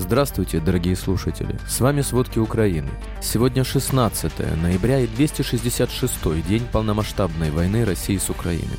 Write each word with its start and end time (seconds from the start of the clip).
Здравствуйте, 0.00 0.60
дорогие 0.60 0.96
слушатели! 0.96 1.58
С 1.68 1.78
вами 1.78 2.00
«Сводки 2.00 2.38
Украины». 2.38 2.88
Сегодня 3.20 3.64
16 3.64 4.32
ноября 4.62 5.00
и 5.00 5.06
266 5.06 6.42
день 6.48 6.62
полномасштабной 6.72 7.50
войны 7.50 7.84
России 7.84 8.16
с 8.16 8.30
Украиной. 8.30 8.78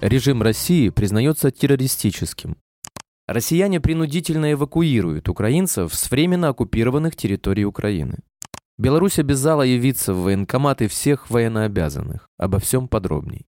Режим 0.00 0.42
России 0.42 0.88
признается 0.88 1.52
террористическим. 1.52 2.56
Россияне 3.28 3.80
принудительно 3.80 4.52
эвакуируют 4.52 5.28
украинцев 5.28 5.94
с 5.94 6.10
временно 6.10 6.48
оккупированных 6.48 7.14
территорий 7.14 7.64
Украины. 7.64 8.18
Беларусь 8.76 9.20
обязала 9.20 9.62
явиться 9.62 10.12
в 10.12 10.22
военкоматы 10.22 10.88
всех 10.88 11.30
военнообязанных. 11.30 12.28
Обо 12.38 12.58
всем 12.58 12.88
подробней. 12.88 13.46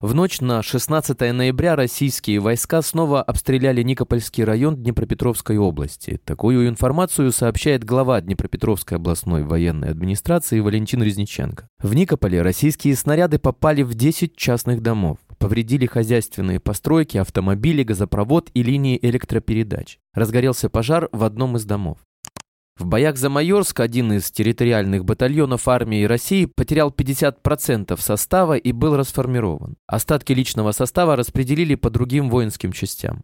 В 0.00 0.14
ночь 0.14 0.40
на 0.40 0.62
16 0.62 1.20
ноября 1.20 1.76
российские 1.76 2.40
войска 2.40 2.80
снова 2.80 3.22
обстреляли 3.22 3.82
Никопольский 3.82 4.44
район 4.44 4.76
Днепропетровской 4.76 5.58
области. 5.58 6.18
Такую 6.24 6.68
информацию 6.68 7.30
сообщает 7.32 7.84
глава 7.84 8.22
Днепропетровской 8.22 8.96
областной 8.96 9.44
военной 9.44 9.90
администрации 9.90 10.60
Валентин 10.60 11.02
Резниченко. 11.02 11.68
В 11.82 11.92
Никополе 11.92 12.40
российские 12.40 12.96
снаряды 12.96 13.38
попали 13.38 13.82
в 13.82 13.92
10 13.92 14.34
частных 14.36 14.80
домов. 14.80 15.18
Повредили 15.36 15.84
хозяйственные 15.84 16.60
постройки, 16.60 17.18
автомобили, 17.18 17.82
газопровод 17.82 18.50
и 18.54 18.62
линии 18.62 18.98
электропередач. 19.02 19.98
Разгорелся 20.14 20.70
пожар 20.70 21.10
в 21.12 21.24
одном 21.24 21.58
из 21.58 21.66
домов. 21.66 21.98
В 22.80 22.86
боях 22.86 23.18
за 23.18 23.28
Майорск 23.28 23.78
один 23.80 24.10
из 24.14 24.30
территориальных 24.30 25.04
батальонов 25.04 25.68
армии 25.68 26.04
России 26.04 26.46
потерял 26.46 26.88
50% 26.88 28.00
состава 28.00 28.56
и 28.56 28.72
был 28.72 28.96
расформирован. 28.96 29.76
Остатки 29.86 30.32
личного 30.32 30.72
состава 30.72 31.14
распределили 31.14 31.74
по 31.74 31.90
другим 31.90 32.30
воинским 32.30 32.72
частям. 32.72 33.20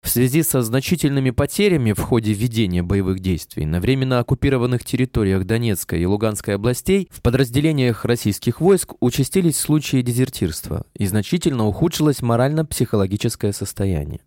В 0.00 0.08
связи 0.08 0.44
со 0.44 0.62
значительными 0.62 1.30
потерями 1.30 1.92
в 1.92 1.98
ходе 1.98 2.32
ведения 2.32 2.84
боевых 2.84 3.18
действий 3.18 3.66
на 3.66 3.80
временно 3.80 4.20
оккупированных 4.20 4.84
территориях 4.84 5.44
Донецкой 5.44 6.02
и 6.02 6.06
Луганской 6.06 6.54
областей 6.54 7.08
в 7.10 7.20
подразделениях 7.20 8.04
российских 8.04 8.60
войск 8.60 8.94
участились 9.00 9.58
случаи 9.58 10.02
дезертирства 10.02 10.86
и 10.94 11.04
значительно 11.04 11.66
ухудшилось 11.66 12.22
морально-психологическое 12.22 13.52
состояние. 13.52 14.20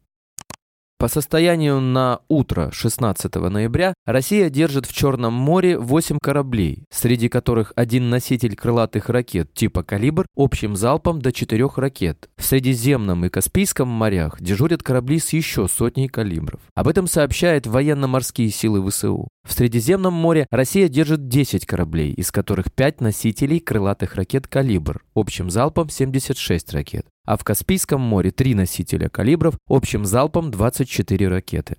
По 1.01 1.07
состоянию 1.07 1.79
на 1.79 2.19
утро 2.27 2.69
16 2.71 3.33
ноября 3.33 3.95
Россия 4.05 4.51
держит 4.51 4.85
в 4.85 4.93
Черном 4.93 5.33
море 5.33 5.79
8 5.79 6.19
кораблей, 6.21 6.85
среди 6.91 7.27
которых 7.27 7.73
один 7.75 8.11
носитель 8.11 8.55
крылатых 8.55 9.09
ракет 9.09 9.51
типа 9.51 9.81
«Калибр» 9.81 10.27
общим 10.35 10.75
залпом 10.75 11.19
до 11.19 11.31
4 11.31 11.67
ракет. 11.77 12.29
В 12.37 12.43
Средиземном 12.43 13.25
и 13.25 13.29
Каспийском 13.29 13.87
морях 13.87 14.39
дежурят 14.39 14.83
корабли 14.83 15.17
с 15.17 15.33
еще 15.33 15.67
сотней 15.67 16.07
калибров. 16.07 16.61
Об 16.75 16.87
этом 16.87 17.07
сообщает 17.07 17.65
военно-морские 17.65 18.51
силы 18.51 18.87
ВСУ. 18.87 19.27
В 19.43 19.53
Средиземном 19.53 20.13
море 20.13 20.45
Россия 20.51 20.87
держит 20.87 21.27
10 21.27 21.65
кораблей, 21.65 22.11
из 22.11 22.31
которых 22.31 22.71
5 22.71 23.01
носителей 23.01 23.59
крылатых 23.59 24.13
ракет 24.13 24.47
«Калибр», 24.47 25.01
общим 25.15 25.49
залпом 25.49 25.89
76 25.89 26.71
ракет 26.73 27.07
а 27.25 27.37
в 27.37 27.43
Каспийском 27.43 28.01
море 28.01 28.31
три 28.31 28.55
носителя 28.55 29.09
калибров 29.09 29.57
общим 29.67 30.05
залпом 30.05 30.51
24 30.51 31.27
ракеты. 31.27 31.77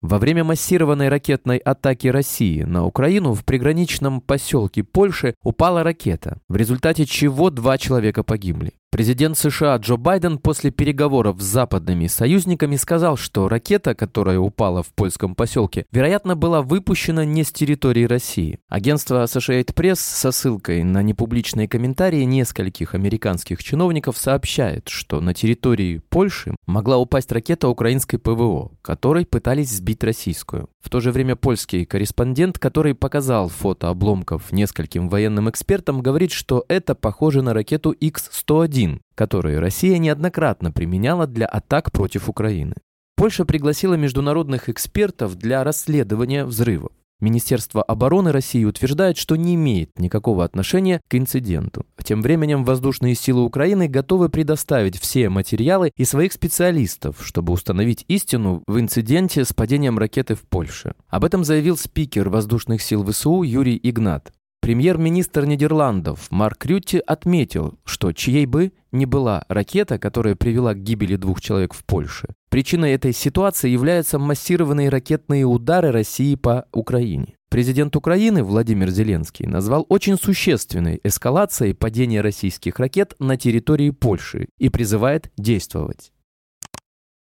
Во 0.00 0.18
время 0.18 0.44
массированной 0.44 1.08
ракетной 1.08 1.58
атаки 1.58 2.06
России 2.06 2.62
на 2.62 2.84
Украину 2.84 3.34
в 3.34 3.44
приграничном 3.44 4.20
поселке 4.20 4.84
Польши 4.84 5.34
упала 5.42 5.82
ракета, 5.82 6.40
в 6.48 6.54
результате 6.54 7.04
чего 7.04 7.50
два 7.50 7.78
человека 7.78 8.22
погибли. 8.22 8.74
Президент 8.90 9.36
США 9.36 9.76
Джо 9.76 9.96
Байден 9.98 10.38
после 10.38 10.70
переговоров 10.70 11.42
с 11.42 11.44
западными 11.44 12.06
союзниками 12.06 12.76
сказал, 12.76 13.18
что 13.18 13.46
ракета, 13.46 13.94
которая 13.94 14.38
упала 14.38 14.82
в 14.82 14.94
польском 14.94 15.34
поселке, 15.34 15.84
вероятно, 15.92 16.36
была 16.36 16.62
выпущена 16.62 17.26
не 17.26 17.44
с 17.44 17.52
территории 17.52 18.04
России. 18.04 18.60
Агентство 18.70 19.24
Associated 19.24 19.74
Press 19.74 19.96
со 19.96 20.32
ссылкой 20.32 20.84
на 20.84 21.02
непубличные 21.02 21.68
комментарии 21.68 22.22
нескольких 22.22 22.94
американских 22.94 23.62
чиновников 23.62 24.16
сообщает, 24.16 24.88
что 24.88 25.20
на 25.20 25.34
территории 25.34 26.00
Польши 26.08 26.56
могла 26.66 26.96
упасть 26.96 27.30
ракета 27.30 27.68
украинской 27.68 28.16
ПВО, 28.16 28.72
которой 28.80 29.26
пытались 29.26 29.68
сбить 29.68 30.02
российскую. 30.02 30.70
В 30.80 30.90
то 30.90 31.00
же 31.00 31.10
время 31.12 31.36
польский 31.36 31.84
корреспондент, 31.84 32.58
который 32.58 32.94
показал 32.94 33.48
фото 33.48 33.88
обломков 33.88 34.52
нескольким 34.52 35.08
военным 35.08 35.50
экспертам, 35.50 36.00
говорит, 36.00 36.32
что 36.32 36.64
это 36.68 36.94
похоже 36.94 37.42
на 37.42 37.52
ракету 37.52 37.90
X-101, 37.90 39.00
которую 39.14 39.60
Россия 39.60 39.98
неоднократно 39.98 40.70
применяла 40.70 41.26
для 41.26 41.46
атак 41.46 41.90
против 41.90 42.28
Украины. 42.28 42.74
Польша 43.16 43.44
пригласила 43.44 43.94
международных 43.94 44.68
экспертов 44.68 45.34
для 45.34 45.64
расследования 45.64 46.44
взрывов. 46.44 46.92
Министерство 47.20 47.82
обороны 47.82 48.30
России 48.30 48.64
утверждает, 48.64 49.16
что 49.16 49.34
не 49.34 49.56
имеет 49.56 49.98
никакого 49.98 50.44
отношения 50.44 51.00
к 51.08 51.14
инциденту. 51.16 51.84
Тем 52.04 52.22
временем 52.22 52.64
воздушные 52.64 53.16
силы 53.16 53.42
Украины 53.42 53.88
готовы 53.88 54.28
предоставить 54.28 54.98
все 54.98 55.28
материалы 55.28 55.92
и 55.96 56.04
своих 56.04 56.32
специалистов, 56.32 57.16
чтобы 57.20 57.52
установить 57.52 58.04
истину 58.06 58.62
в 58.68 58.78
инциденте 58.78 59.44
с 59.44 59.52
падением 59.52 59.98
ракеты 59.98 60.36
в 60.36 60.42
Польше. 60.42 60.94
Об 61.08 61.24
этом 61.24 61.44
заявил 61.44 61.76
спикер 61.76 62.28
воздушных 62.28 62.82
сил 62.82 63.04
ВСУ 63.04 63.42
Юрий 63.42 63.80
Игнат. 63.82 64.32
Премьер-министр 64.60 65.44
Нидерландов 65.44 66.26
Марк 66.30 66.66
Рютти 66.66 66.98
отметил, 66.98 67.78
что 67.84 68.12
чьей 68.12 68.44
бы 68.44 68.72
ни 68.92 69.04
была 69.06 69.44
ракета, 69.48 69.98
которая 69.98 70.34
привела 70.34 70.74
к 70.74 70.82
гибели 70.82 71.16
двух 71.16 71.40
человек 71.40 71.74
в 71.74 71.84
Польше, 71.84 72.28
причиной 72.48 72.92
этой 72.92 73.12
ситуации 73.12 73.70
являются 73.70 74.18
массированные 74.18 74.88
ракетные 74.88 75.44
удары 75.44 75.92
России 75.92 76.34
по 76.34 76.66
Украине. 76.72 77.36
Президент 77.50 77.96
Украины 77.96 78.42
Владимир 78.42 78.90
Зеленский 78.90 79.46
назвал 79.46 79.86
очень 79.88 80.18
существенной 80.18 81.00
эскалацией 81.02 81.74
падения 81.74 82.20
российских 82.20 82.78
ракет 82.78 83.14
на 83.18 83.36
территории 83.36 83.90
Польши 83.90 84.48
и 84.58 84.68
призывает 84.68 85.30
действовать. 85.38 86.12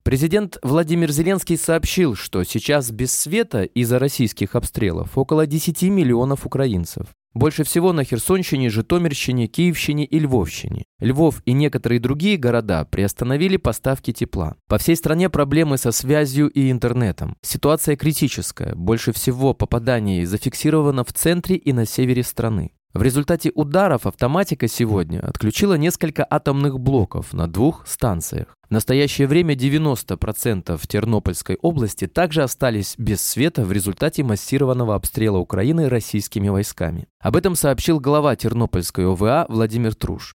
Президент 0.05 0.59
Владимир 0.63 1.13
Зеленский 1.13 1.57
сообщил, 1.57 2.17
что 2.17 2.43
сейчас 2.43 2.91
без 2.91 3.13
света 3.13 3.63
из-за 3.63 3.99
российских 4.01 4.57
обстрелов 4.57 5.17
около 5.17 5.47
10 5.47 5.83
миллионов 5.83 6.45
украинцев. 6.45 7.07
Больше 7.35 7.65
всего 7.65 7.93
на 7.93 8.05
Херсонщине, 8.05 8.69
Житомирщине, 8.69 9.47
Киевщине 9.47 10.05
и 10.05 10.19
Львовщине. 10.19 10.85
Львов 11.01 11.43
и 11.47 11.53
некоторые 11.53 11.99
другие 11.99 12.37
города 12.37 12.85
приостановили 12.85 13.57
поставки 13.57 14.13
тепла. 14.13 14.57
По 14.69 14.79
всей 14.79 14.97
стране 14.97 15.31
проблемы 15.31 15.79
со 15.79 15.93
связью 15.93 16.49
и 16.49 16.71
интернетом. 16.71 17.37
Ситуация 17.41 17.97
критическая. 17.97 18.75
Больше 18.75 19.13
всего 19.13 19.55
попаданий 19.55 20.25
зафиксировано 20.25 21.05
в 21.05 21.13
центре 21.13 21.57
и 21.57 21.73
на 21.73 21.87
севере 21.87 22.23
страны. 22.23 22.73
В 22.95 23.03
результате 23.03 23.51
ударов 23.55 24.07
автоматика 24.07 24.69
сегодня 24.69 25.21
отключила 25.21 25.75
несколько 25.75 26.27
атомных 26.29 26.79
блоков 26.79 27.33
на 27.33 27.49
двух 27.49 27.87
станциях. 27.87 28.55
В 28.69 28.71
настоящее 28.71 29.27
время 29.27 29.55
90% 29.55 30.79
Тернопольской 30.87 31.57
области 31.63 32.07
также 32.07 32.43
остались 32.43 32.95
без 32.99 33.23
света 33.23 33.65
в 33.65 33.73
результате 33.73 34.23
массированного 34.25 34.95
обстрела 34.95 35.39
Украины 35.39 35.89
российскими 35.89 36.51
войсками. 36.51 37.07
Об 37.19 37.37
этом 37.37 37.55
сообщил 37.55 37.99
глава 37.99 38.37
Тернопольской 38.37 39.07
ОВА 39.07 39.47
Владимир 39.49 39.95
Труш. 39.95 40.35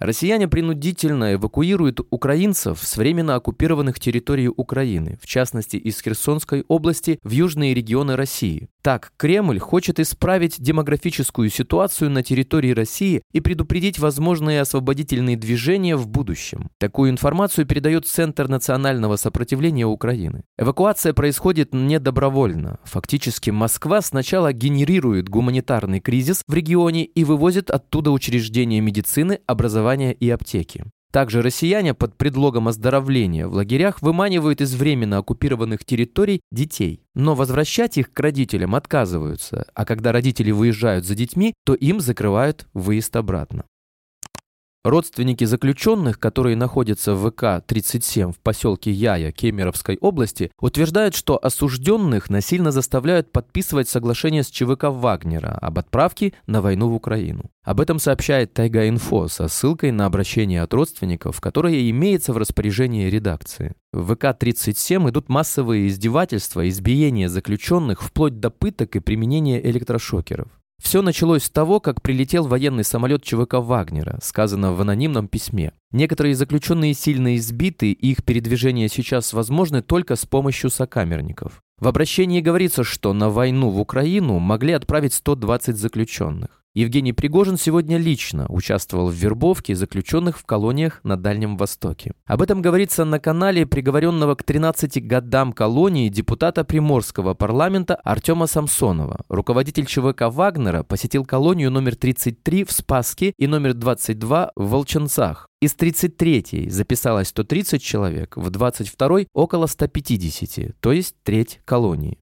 Россияне 0.00 0.48
принудительно 0.48 1.34
эвакуируют 1.34 2.00
украинцев 2.10 2.80
с 2.82 2.96
временно 2.96 3.36
оккупированных 3.36 4.00
территорий 4.00 4.48
Украины, 4.48 5.18
в 5.22 5.26
частности 5.26 5.76
из 5.76 6.02
Херсонской 6.02 6.64
области 6.66 7.20
в 7.22 7.30
южные 7.30 7.74
регионы 7.74 8.16
России. 8.16 8.68
Так, 8.82 9.12
Кремль 9.16 9.58
хочет 9.58 9.98
исправить 9.98 10.60
демографическую 10.60 11.48
ситуацию 11.48 12.10
на 12.10 12.22
территории 12.22 12.72
России 12.72 13.22
и 13.32 13.40
предупредить 13.40 13.98
возможные 13.98 14.60
освободительные 14.60 15.38
движения 15.38 15.96
в 15.96 16.06
будущем. 16.06 16.68
Такую 16.78 17.10
информацию 17.10 17.64
передает 17.64 18.06
Центр 18.06 18.46
национального 18.46 19.16
сопротивления 19.16 19.86
Украины. 19.86 20.42
Эвакуация 20.58 21.14
происходит 21.14 21.72
не 21.72 21.98
добровольно. 21.98 22.78
Фактически 22.84 23.48
Москва 23.48 24.02
сначала 24.02 24.52
генерирует 24.52 25.30
гуманитарный 25.30 26.00
кризис 26.00 26.42
в 26.46 26.52
регионе 26.52 27.04
и 27.04 27.24
вывозит 27.24 27.70
оттуда 27.70 28.10
учреждения 28.10 28.82
медицины, 28.82 29.38
образования 29.46 29.93
и 30.02 30.30
аптеки. 30.30 30.84
Также 31.14 31.42
россияне 31.42 31.94
под 31.94 32.16
предлогом 32.16 32.66
оздоровления 32.66 33.46
в 33.46 33.54
лагерях 33.54 34.02
выманивают 34.02 34.60
из 34.60 34.74
временно 34.74 35.18
оккупированных 35.18 35.84
территорий 35.84 36.40
детей. 36.50 37.04
Но 37.14 37.36
возвращать 37.36 37.98
их 37.98 38.12
к 38.12 38.18
родителям 38.18 38.74
отказываются, 38.74 39.66
а 39.74 39.84
когда 39.84 40.10
родители 40.10 40.50
выезжают 40.50 41.04
за 41.04 41.14
детьми, 41.14 41.54
то 41.64 41.74
им 41.74 42.00
закрывают 42.00 42.66
выезд 42.74 43.14
обратно. 43.14 43.62
Родственники 44.84 45.44
заключенных, 45.44 46.20
которые 46.20 46.56
находятся 46.56 47.14
в 47.14 47.26
ВК-37 47.26 48.32
в 48.32 48.38
поселке 48.38 48.90
Яя 48.90 49.32
Кемеровской 49.32 49.96
области, 49.98 50.50
утверждают, 50.60 51.14
что 51.14 51.42
осужденных 51.42 52.28
насильно 52.28 52.70
заставляют 52.70 53.32
подписывать 53.32 53.88
соглашение 53.88 54.42
с 54.42 54.48
ЧВК 54.48 54.84
Вагнера 54.90 55.56
об 55.58 55.78
отправке 55.78 56.34
на 56.46 56.60
войну 56.60 56.90
в 56.90 56.94
Украину. 56.94 57.50
Об 57.64 57.80
этом 57.80 57.98
сообщает 57.98 58.52
Тайга-Инфо 58.52 59.28
со 59.28 59.48
ссылкой 59.48 59.90
на 59.90 60.04
обращение 60.04 60.60
от 60.60 60.74
родственников, 60.74 61.40
которое 61.40 61.88
имеется 61.88 62.34
в 62.34 62.36
распоряжении 62.36 63.08
редакции. 63.08 63.72
В 63.90 64.12
ВК-37 64.12 65.08
идут 65.08 65.30
массовые 65.30 65.88
издевательства, 65.88 66.68
избиения 66.68 67.30
заключенных 67.30 68.02
вплоть 68.02 68.38
до 68.38 68.50
пыток 68.50 68.96
и 68.96 69.00
применения 69.00 69.64
электрошокеров. 69.64 70.48
Все 70.82 71.02
началось 71.02 71.44
с 71.44 71.50
того, 71.50 71.80
как 71.80 72.02
прилетел 72.02 72.46
военный 72.46 72.84
самолет 72.84 73.22
ЧВК 73.22 73.54
«Вагнера», 73.54 74.18
сказано 74.22 74.72
в 74.72 74.80
анонимном 74.80 75.28
письме. 75.28 75.72
Некоторые 75.92 76.34
заключенные 76.34 76.94
сильно 76.94 77.36
избиты, 77.36 77.92
и 77.92 78.10
их 78.10 78.24
передвижение 78.24 78.88
сейчас 78.88 79.32
возможны 79.32 79.82
только 79.82 80.16
с 80.16 80.26
помощью 80.26 80.70
сокамерников. 80.70 81.62
В 81.78 81.88
обращении 81.88 82.40
говорится, 82.40 82.84
что 82.84 83.12
на 83.12 83.30
войну 83.30 83.70
в 83.70 83.80
Украину 83.80 84.38
могли 84.38 84.72
отправить 84.72 85.14
120 85.14 85.76
заключенных. 85.76 86.63
Евгений 86.76 87.12
Пригожин 87.12 87.56
сегодня 87.56 87.98
лично 87.98 88.46
участвовал 88.48 89.08
в 89.08 89.14
вербовке 89.14 89.76
заключенных 89.76 90.40
в 90.40 90.44
колониях 90.44 90.98
на 91.04 91.16
Дальнем 91.16 91.56
Востоке. 91.56 92.14
Об 92.26 92.42
этом 92.42 92.62
говорится 92.62 93.04
на 93.04 93.20
канале 93.20 93.64
приговоренного 93.64 94.34
к 94.34 94.42
13 94.42 95.06
годам 95.06 95.52
колонии 95.52 96.08
депутата 96.08 96.64
Приморского 96.64 97.34
парламента 97.34 97.94
Артема 97.94 98.48
Самсонова. 98.48 99.24
Руководитель 99.28 99.86
ЧВК 99.86 100.22
Вагнера 100.22 100.82
посетил 100.82 101.24
колонию 101.24 101.70
номер 101.70 101.94
33 101.94 102.64
в 102.64 102.72
Спаске 102.72 103.34
и 103.38 103.46
номер 103.46 103.74
22 103.74 104.50
в 104.56 104.68
Волчанцах. 104.68 105.46
Из 105.60 105.76
33-й 105.76 106.70
записалось 106.70 107.28
130 107.28 107.80
человек, 107.80 108.36
в 108.36 108.48
22-й 108.50 109.28
около 109.32 109.68
150, 109.68 110.74
то 110.80 110.90
есть 110.90 111.14
треть 111.22 111.60
колонии. 111.64 112.18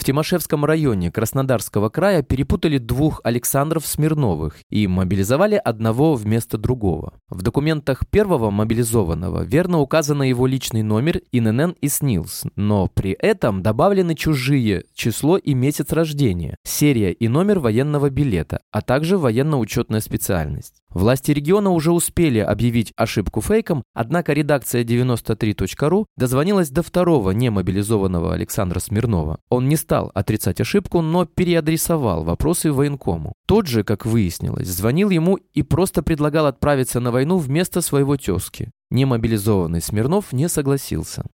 В 0.00 0.04
Тимошевском 0.04 0.64
районе 0.64 1.12
Краснодарского 1.12 1.90
края 1.90 2.22
перепутали 2.22 2.78
двух 2.78 3.20
Александров 3.22 3.86
Смирновых 3.86 4.56
и 4.70 4.86
мобилизовали 4.86 5.60
одного 5.62 6.14
вместо 6.14 6.56
другого. 6.56 7.20
В 7.28 7.42
документах 7.42 8.08
первого 8.08 8.50
мобилизованного 8.50 9.42
верно 9.42 9.80
указано 9.80 10.22
его 10.22 10.46
личный 10.46 10.82
номер 10.82 11.20
ИНН 11.32 11.72
и 11.82 11.88
СНИЛС, 11.88 12.44
но 12.56 12.86
при 12.86 13.10
этом 13.10 13.62
добавлены 13.62 14.14
чужие 14.14 14.84
число 14.94 15.36
и 15.36 15.52
месяц 15.52 15.92
рождения, 15.92 16.56
серия 16.64 17.12
и 17.12 17.28
номер 17.28 17.58
военного 17.58 18.08
билета, 18.08 18.62
а 18.70 18.80
также 18.80 19.18
военно-учетная 19.18 20.00
специальность. 20.00 20.79
Власти 20.92 21.30
региона 21.30 21.70
уже 21.70 21.92
успели 21.92 22.40
объявить 22.40 22.92
ошибку 22.96 23.40
фейком, 23.40 23.84
однако 23.94 24.32
редакция 24.32 24.82
93.ru 24.82 26.06
дозвонилась 26.16 26.70
до 26.70 26.82
второго 26.82 27.30
немобилизованного 27.30 28.34
Александра 28.34 28.80
Смирнова. 28.80 29.38
Он 29.48 29.68
не 29.68 29.76
стал 29.76 30.10
отрицать 30.14 30.60
ошибку, 30.60 31.00
но 31.00 31.26
переадресовал 31.26 32.24
вопросы 32.24 32.72
военкому. 32.72 33.34
Тот 33.46 33.68
же, 33.68 33.84
как 33.84 34.04
выяснилось, 34.04 34.66
звонил 34.66 35.10
ему 35.10 35.36
и 35.54 35.62
просто 35.62 36.02
предлагал 36.02 36.46
отправиться 36.46 36.98
на 36.98 37.12
войну 37.12 37.38
вместо 37.38 37.82
своего 37.82 38.16
тезки. 38.16 38.70
Немобилизованный 38.90 39.80
Смирнов 39.80 40.32
не 40.32 40.48
согласился. 40.48 41.24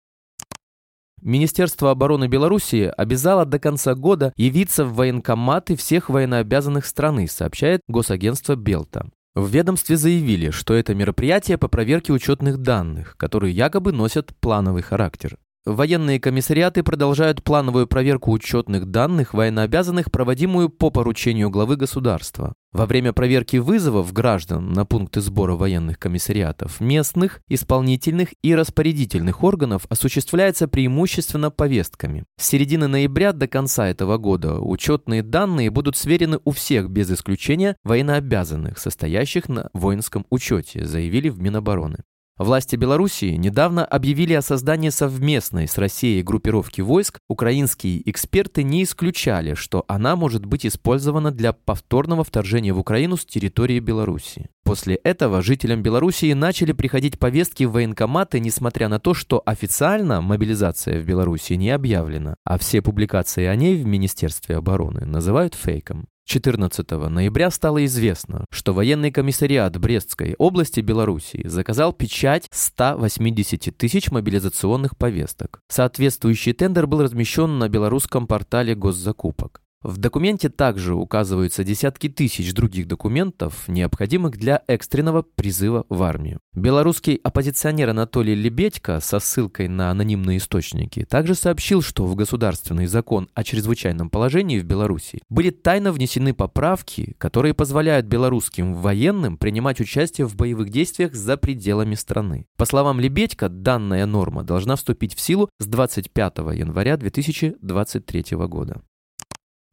Министерство 1.23 1.89
обороны 1.89 2.27
Белоруссии 2.27 2.93
обязало 2.95 3.43
до 3.43 3.57
конца 3.57 3.95
года 3.95 4.33
явиться 4.35 4.85
в 4.85 4.93
военкоматы 4.93 5.75
всех 5.75 6.09
военнообязанных 6.09 6.85
страны, 6.85 7.27
сообщает 7.27 7.81
госагентство 7.87 8.55
Белта. 8.55 9.09
В 9.37 9.49
ведомстве 9.51 9.97
заявили, 9.97 10.49
что 10.49 10.73
это 10.73 10.95
мероприятие 10.95 11.59
по 11.59 11.67
проверке 11.67 12.11
учетных 12.11 12.57
данных, 12.57 13.15
которые 13.17 13.53
якобы 13.53 13.91
носят 13.91 14.35
плановый 14.39 14.81
характер. 14.81 15.37
Военные 15.63 16.19
комиссариаты 16.19 16.81
продолжают 16.81 17.43
плановую 17.43 17.85
проверку 17.85 18.31
учетных 18.31 18.87
данных 18.87 19.35
военнообязанных, 19.35 20.09
проводимую 20.09 20.69
по 20.69 20.89
поручению 20.89 21.51
главы 21.51 21.75
государства. 21.75 22.55
Во 22.77 22.85
время 22.85 23.11
проверки 23.11 23.57
вызовов 23.57 24.13
граждан 24.13 24.71
на 24.71 24.85
пункты 24.85 25.19
сбора 25.19 25.55
военных 25.55 25.97
комиссариатов 25.97 26.79
местных, 26.79 27.41
исполнительных 27.49 28.35
и 28.43 28.53
распорядительных 28.53 29.43
органов 29.43 29.87
осуществляется 29.89 30.67
преимущественно 30.67 31.49
повестками. 31.49 32.25
С 32.39 32.45
середины 32.45 32.85
ноября 32.85 33.33
до 33.33 33.47
конца 33.47 33.87
этого 33.87 34.19
года 34.19 34.59
учетные 34.59 35.23
данные 35.23 35.71
будут 35.71 35.97
сверены 35.97 36.39
у 36.45 36.51
всех 36.51 36.91
без 36.91 37.09
исключения 37.09 37.77
военнообязанных, 37.83 38.77
состоящих 38.77 39.49
на 39.49 39.71
воинском 39.73 40.27
учете, 40.29 40.85
заявили 40.85 41.29
в 41.29 41.41
Минобороны. 41.41 42.03
Власти 42.37 42.75
Белоруссии 42.75 43.35
недавно 43.35 43.83
объявили 43.83 44.33
о 44.33 44.43
создании 44.43 44.89
совместной 44.89 45.67
с 45.67 45.79
Россией 45.79 46.21
группировки 46.21 46.81
войск. 46.81 47.17
Украинские 47.27 48.07
эксперты 48.07 48.61
не 48.61 48.83
исключали, 48.83 49.55
что 49.55 49.83
она 49.87 50.15
может 50.15 50.45
быть 50.45 50.63
использована 50.63 51.31
для 51.31 51.51
повторного 51.51 52.23
вторжения 52.23 52.73
в 52.73 52.79
Украину 52.79 53.17
с 53.17 53.25
территории 53.25 53.79
Белоруссии. 53.79 54.49
После 54.63 54.95
этого 54.95 55.41
жителям 55.41 55.81
Белоруссии 55.81 56.33
начали 56.33 56.73
приходить 56.73 57.17
повестки 57.17 57.63
в 57.63 57.71
военкоматы, 57.71 58.39
несмотря 58.39 58.87
на 58.87 58.99
то, 58.99 59.15
что 59.15 59.41
официально 59.43 60.21
мобилизация 60.21 61.01
в 61.01 61.05
Белоруссии 61.05 61.55
не 61.55 61.71
объявлена, 61.71 62.35
а 62.43 62.59
все 62.59 62.83
публикации 62.83 63.45
о 63.45 63.55
ней 63.55 63.81
в 63.81 63.87
Министерстве 63.87 64.57
обороны 64.57 65.05
называют 65.05 65.55
фейком. 65.55 66.07
14 66.27 66.91
ноября 66.91 67.49
стало 67.49 67.85
известно, 67.85 68.43
что 68.51 68.73
военный 68.73 69.11
комиссариат 69.11 69.77
Брестской 69.77 70.35
области 70.37 70.81
Белоруссии 70.81 71.47
заказал 71.47 71.93
печать 71.93 72.49
180 72.51 73.77
тысяч 73.77 74.11
мобилизационных 74.11 74.97
повесток. 74.97 75.61
Соответствующий 75.69 76.51
тендер 76.51 76.85
был 76.85 77.01
размещен 77.01 77.59
на 77.59 77.69
белорусском 77.69 78.27
портале 78.27 78.75
госзакупок. 78.75 79.61
В 79.83 79.97
документе 79.97 80.49
также 80.49 80.95
указываются 80.95 81.63
десятки 81.63 82.09
тысяч 82.09 82.51
других 82.53 82.87
документов, 82.87 83.67
необходимых 83.67 84.35
для 84.35 84.63
экстренного 84.67 85.21
призыва 85.21 85.85
в 85.87 86.01
армию. 86.01 86.39
Белорусский 86.55 87.19
оппозиционер 87.23 87.89
Анатолий 87.89 88.33
Лебедько 88.33 88.99
со 88.99 89.19
ссылкой 89.19 89.67
на 89.67 89.91
анонимные 89.91 90.39
источники 90.39 91.05
также 91.05 91.35
сообщил, 91.35 91.83
что 91.83 92.07
в 92.07 92.15
государственный 92.15 92.87
закон 92.87 93.29
о 93.35 93.43
чрезвычайном 93.43 94.09
положении 94.09 94.59
в 94.59 94.65
Беларуси 94.65 95.21
были 95.29 95.51
тайно 95.51 95.91
внесены 95.91 96.33
поправки, 96.33 97.13
которые 97.19 97.53
позволяют 97.53 98.07
белорусским 98.07 98.73
военным 98.73 99.37
принимать 99.37 99.79
участие 99.79 100.25
в 100.25 100.35
боевых 100.35 100.71
действиях 100.71 101.13
за 101.13 101.37
пределами 101.37 101.93
страны. 101.93 102.47
По 102.57 102.65
словам 102.65 102.99
Лебедько, 102.99 103.47
данная 103.47 104.07
норма 104.07 104.43
должна 104.43 104.75
вступить 104.75 105.13
в 105.13 105.19
силу 105.19 105.49
с 105.59 105.67
25 105.67 106.37
января 106.55 106.97
2023 106.97 108.25
года. 108.47 108.81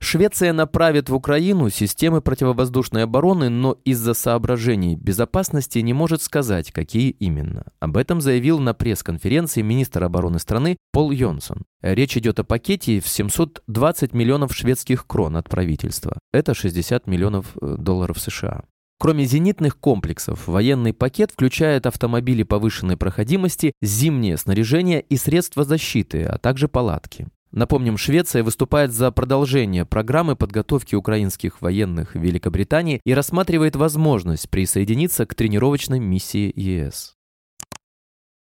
Швеция 0.04 0.52
направит 0.52 1.08
в 1.08 1.14
Украину 1.14 1.70
системы 1.70 2.20
противовоздушной 2.20 3.04
обороны, 3.04 3.48
но 3.48 3.78
из-за 3.86 4.12
соображений 4.12 4.96
безопасности 4.96 5.78
не 5.78 5.94
может 5.94 6.20
сказать, 6.20 6.72
какие 6.72 7.08
именно. 7.08 7.64
Об 7.80 7.96
этом 7.96 8.20
заявил 8.20 8.58
на 8.58 8.74
пресс-конференции 8.74 9.62
министр 9.62 10.04
обороны 10.04 10.38
страны 10.38 10.76
Пол 10.92 11.10
Йонсон. 11.10 11.62
Речь 11.80 12.18
идет 12.18 12.38
о 12.38 12.44
пакете 12.44 13.00
в 13.00 13.08
720 13.08 14.12
миллионов 14.12 14.54
шведских 14.54 15.06
крон 15.06 15.38
от 15.38 15.48
правительства. 15.48 16.18
Это 16.34 16.52
60 16.52 17.06
миллионов 17.06 17.56
э, 17.62 17.76
долларов 17.78 18.20
США. 18.20 18.64
Кроме 19.00 19.24
зенитных 19.24 19.78
комплексов, 19.78 20.46
военный 20.46 20.92
пакет 20.92 21.30
включает 21.30 21.86
автомобили 21.86 22.42
повышенной 22.42 22.98
проходимости, 22.98 23.72
зимнее 23.80 24.36
снаряжение 24.36 25.00
и 25.00 25.16
средства 25.16 25.64
защиты, 25.64 26.24
а 26.24 26.36
также 26.36 26.68
палатки. 26.68 27.26
Напомним, 27.54 27.96
Швеция 27.96 28.42
выступает 28.42 28.90
за 28.90 29.12
продолжение 29.12 29.84
программы 29.86 30.34
подготовки 30.34 30.96
украинских 30.96 31.62
военных 31.62 32.16
в 32.16 32.18
Великобритании 32.18 33.00
и 33.04 33.14
рассматривает 33.14 33.76
возможность 33.76 34.50
присоединиться 34.50 35.24
к 35.24 35.36
тренировочной 35.36 36.00
миссии 36.00 36.52
ЕС. 36.56 37.14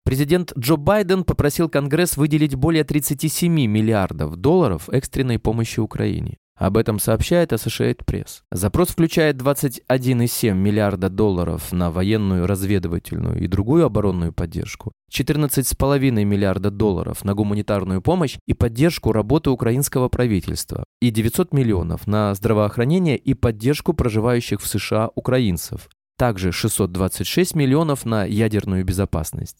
Президент 0.05 0.53
Джо 0.55 0.75
Байден 0.75 1.23
попросил 1.23 1.69
Конгресс 1.69 2.17
выделить 2.17 2.53
более 2.53 2.83
37 2.83 3.51
миллиардов 3.51 4.35
долларов 4.35 4.87
экстренной 4.89 5.39
помощи 5.39 5.79
Украине. 5.79 6.37
Об 6.59 6.75
этом 6.75 6.99
сообщает 6.99 7.53
Associated 7.53 8.03
Press. 8.05 8.41
Запрос 8.51 8.89
включает 8.89 9.37
21,7 9.37 10.53
миллиарда 10.53 11.09
долларов 11.09 11.71
на 11.71 11.89
военную, 11.89 12.45
разведывательную 12.47 13.41
и 13.41 13.47
другую 13.47 13.85
оборонную 13.85 14.33
поддержку, 14.33 14.91
14,5 15.09 16.11
миллиарда 16.25 16.69
долларов 16.69 17.23
на 17.23 17.33
гуманитарную 17.33 18.01
помощь 18.01 18.37
и 18.45 18.53
поддержку 18.53 19.13
работы 19.13 19.49
украинского 19.49 20.09
правительства 20.09 20.83
и 21.01 21.11
900 21.11 21.53
миллионов 21.53 22.07
на 22.07 22.35
здравоохранение 22.35 23.15
и 23.15 23.33
поддержку 23.33 23.93
проживающих 23.93 24.59
в 24.59 24.67
США 24.67 25.11
украинцев, 25.15 25.87
также 26.17 26.51
626 26.51 27.55
миллионов 27.55 28.03
на 28.03 28.25
ядерную 28.25 28.83
безопасность. 28.83 29.59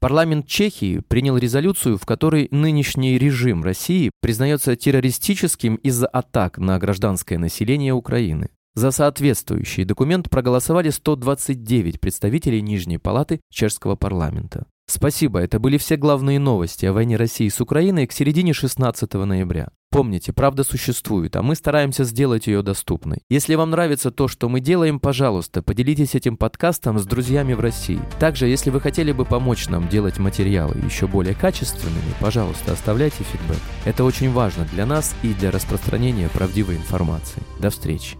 Парламент 0.00 0.46
Чехии 0.46 1.00
принял 1.00 1.36
резолюцию, 1.36 1.98
в 1.98 2.06
которой 2.06 2.48
нынешний 2.50 3.18
режим 3.18 3.62
России 3.62 4.10
признается 4.22 4.74
террористическим 4.74 5.74
из-за 5.74 6.06
атак 6.06 6.56
на 6.56 6.78
гражданское 6.78 7.36
население 7.36 7.92
Украины. 7.92 8.48
За 8.74 8.92
соответствующий 8.92 9.84
документ 9.84 10.30
проголосовали 10.30 10.90
129 10.90 12.00
представителей 12.00 12.62
Нижней 12.62 12.98
палаты 12.98 13.40
чешского 13.50 13.96
парламента. 13.96 14.66
Спасибо, 14.86 15.38
это 15.38 15.60
были 15.60 15.78
все 15.78 15.96
главные 15.96 16.40
новости 16.40 16.84
о 16.86 16.92
войне 16.92 17.16
России 17.16 17.48
с 17.48 17.60
Украиной 17.60 18.08
к 18.08 18.12
середине 18.12 18.52
16 18.52 19.12
ноября. 19.14 19.68
Помните, 19.90 20.32
правда 20.32 20.62
существует, 20.62 21.34
а 21.34 21.42
мы 21.42 21.56
стараемся 21.56 22.04
сделать 22.04 22.46
ее 22.46 22.62
доступной. 22.62 23.18
Если 23.28 23.56
вам 23.56 23.70
нравится 23.70 24.12
то, 24.12 24.28
что 24.28 24.48
мы 24.48 24.60
делаем, 24.60 25.00
пожалуйста, 25.00 25.62
поделитесь 25.62 26.14
этим 26.14 26.36
подкастом 26.36 26.98
с 26.98 27.04
друзьями 27.06 27.54
в 27.54 27.60
России. 27.60 28.00
Также, 28.20 28.46
если 28.46 28.70
вы 28.70 28.80
хотели 28.80 29.10
бы 29.10 29.24
помочь 29.24 29.68
нам 29.68 29.88
делать 29.88 30.18
материалы 30.18 30.76
еще 30.84 31.08
более 31.08 31.34
качественными, 31.34 32.14
пожалуйста, 32.20 32.72
оставляйте 32.72 33.24
фидбэк. 33.24 33.58
Это 33.84 34.04
очень 34.04 34.32
важно 34.32 34.64
для 34.72 34.86
нас 34.86 35.14
и 35.24 35.34
для 35.34 35.50
распространения 35.50 36.28
правдивой 36.28 36.76
информации. 36.76 37.42
До 37.58 37.70
встречи. 37.70 38.19